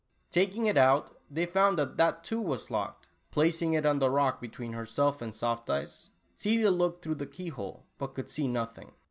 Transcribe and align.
Takincr 0.31 0.65
it 0.67 0.77
out, 0.77 1.15
they 1.29 1.45
found 1.45 1.77
that 1.77 1.95
that 1.97 2.23
too 2.23 2.41
was 2.41 2.71
locked. 2.71 3.07
Placing 3.29 3.73
it 3.73 3.85
on 3.85 3.99
the 3.99 4.09
rock 4.09 4.41
between 4.41 4.73
herself 4.73 5.21
and 5.21 5.31
Soft 5.31 5.69
Eyes, 5.69 6.09
Celia 6.35 6.71
looked 6.71 7.03
through 7.03 7.13
the 7.21 7.27
key 7.27 7.49
hole, 7.49 7.85
but 7.99 8.15
could 8.15 8.27
see 8.27 8.47
nothing. 8.47 8.93